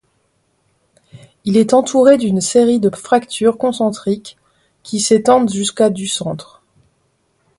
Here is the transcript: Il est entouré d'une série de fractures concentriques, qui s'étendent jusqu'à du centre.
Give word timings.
Il 1.45 1.57
est 1.57 1.75
entouré 1.75 2.17
d'une 2.17 2.41
série 2.41 2.79
de 2.79 2.89
fractures 2.89 3.59
concentriques, 3.59 4.35
qui 4.81 4.99
s'étendent 4.99 5.53
jusqu'à 5.53 5.91
du 5.91 6.07
centre. 6.07 6.63